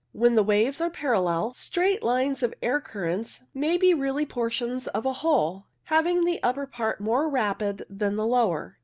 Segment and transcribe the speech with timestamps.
[0.13, 5.05] When the waves are parallel straight lines the air currents may be really portions of
[5.05, 8.79] a whole, having the upper part more rapid than the lower.